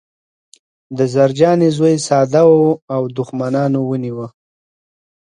[0.97, 2.53] د زرجانې زوی ساده و
[2.95, 4.27] او دښمنانو ونیوه